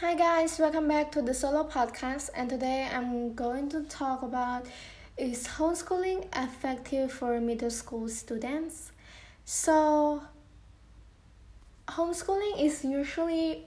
[0.00, 4.66] Hi guys, welcome back to the solo podcast and today I'm going to talk about
[5.16, 8.90] is homeschooling effective for middle school students?
[9.44, 10.24] So
[11.86, 13.66] homeschooling is usually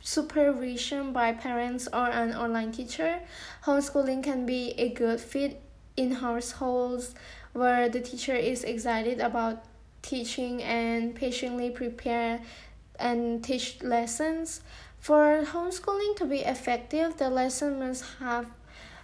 [0.00, 3.20] supervision by parents or an online teacher.
[3.64, 5.60] Homeschooling can be a good fit
[5.94, 7.14] in households
[7.52, 9.62] where the teacher is excited about
[10.00, 12.40] teaching and patiently prepare
[12.98, 14.60] and teach lessons
[15.00, 18.46] for homeschooling to be effective, the lesson must have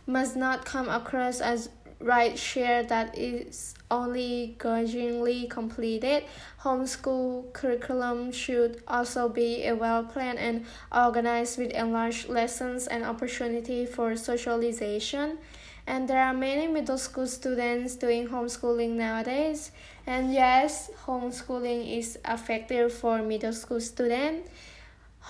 [0.07, 1.69] must not come across as
[1.99, 6.23] right share that is only grudgingly completed.
[6.63, 14.15] Homeschool curriculum should also be well planned and organized with enlarged lessons and opportunity for
[14.17, 15.39] socialization.
[15.87, 19.71] And there are many middle school students doing homeschooling nowadays.
[20.07, 24.51] And yes, homeschooling is effective for middle school students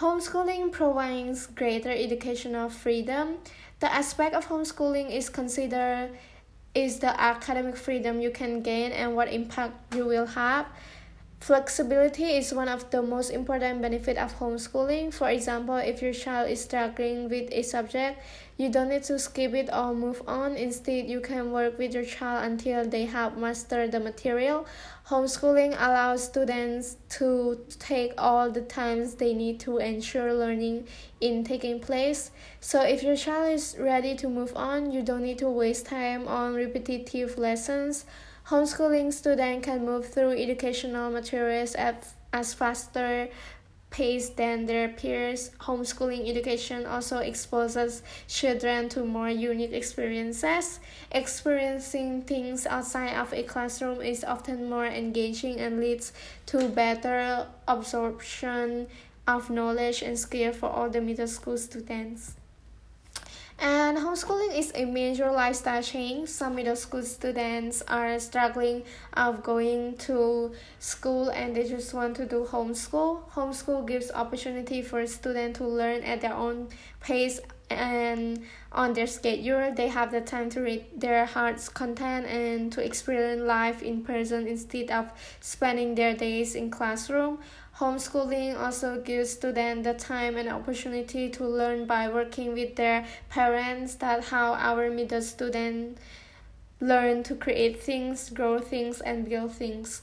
[0.01, 3.39] Homeschooling provides greater educational freedom.
[3.81, 6.11] The aspect of homeschooling is considered
[6.75, 10.67] is the academic freedom you can gain and what impact you will have.
[11.47, 15.15] Flexibility is one of the most important benefit of homeschooling.
[15.15, 18.19] For example, if your child is struggling with a subject,
[18.57, 20.57] you don't need to skip it or move on.
[20.57, 24.67] Instead, you can work with your child until they have mastered the material.
[25.07, 30.89] Homeschooling allows students to take all the times they need to ensure learning
[31.21, 32.33] in taking place.
[32.59, 36.27] So if your child is ready to move on, you don't need to waste time
[36.27, 38.05] on repetitive lessons.
[38.49, 43.29] Homeschooling students can move through educational materials at as faster
[43.91, 45.51] pace than their peers.
[45.63, 50.79] Homeschooling education also exposes children to more unique experiences.
[51.11, 56.13] Experiencing things outside of a classroom is often more engaging and leads
[56.47, 58.87] to better absorption
[59.27, 62.37] of knowledge and skill for all the middle school students.
[63.59, 66.29] And homeschooling is a major lifestyle change.
[66.29, 72.27] Some middle school students are struggling of going to school and they just want to
[72.27, 73.31] do homeschool.
[73.31, 76.69] Homeschool gives opportunity for students to learn at their own
[77.01, 77.41] pace
[77.71, 79.73] and on their schedule.
[79.75, 84.47] They have the time to read their heart's content and to experience life in person
[84.47, 85.11] instead of
[85.41, 87.39] spending their days in classroom.
[87.79, 93.97] Homeschooling also gives students the time and opportunity to learn by working with their parents.
[93.97, 96.01] That's how our middle students
[96.81, 100.03] learn to create things, grow things, and build things.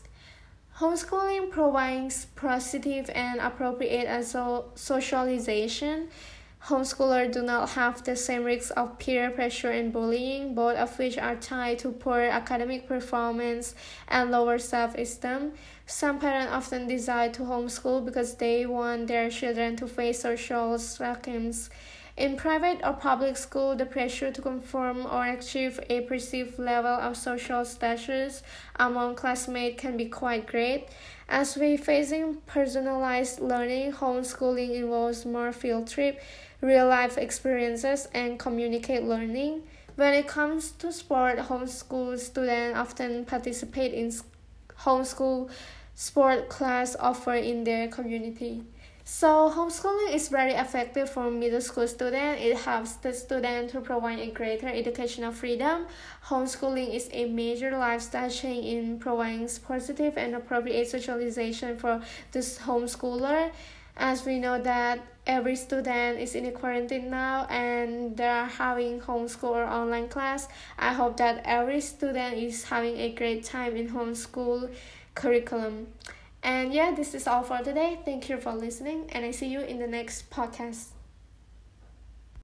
[0.78, 4.08] Homeschooling provides positive and appropriate
[4.76, 6.10] socialization.
[6.68, 11.18] Homeschoolers do not have the same risks of peer pressure and bullying, both of which
[11.18, 13.76] are tied to poor academic performance
[14.08, 15.52] and lower self esteem.
[15.86, 21.70] Some parents often decide to homeschool because they want their children to face social struggles.
[22.16, 27.18] In private or public school, the pressure to conform or achieve a perceived level of
[27.18, 28.44] social status
[28.76, 30.88] among classmates can be quite great.
[31.28, 36.22] As we facing personalized learning, homeschooling involves more field trip
[36.64, 39.64] real life experiences, and communicate learning.
[39.96, 44.12] When it comes to sport, homeschool students often participate in
[44.80, 45.50] homeschool
[45.94, 48.64] sport class offered in their community.
[49.06, 52.42] So homeschooling is very effective for middle school students.
[52.42, 55.88] It helps the student to provide a greater educational freedom.
[56.28, 63.52] Homeschooling is a major lifestyle change in providing positive and appropriate socialization for this homeschooler
[63.98, 69.00] as we know that every student is in a quarantine now and they are having
[69.00, 70.48] homeschool or online class
[70.80, 74.68] i hope that every student is having a great time in homeschool
[75.14, 75.88] curriculum
[76.44, 78.00] and yeah this is all for today.
[78.06, 80.93] Thank you for listening and i see you in the next podcast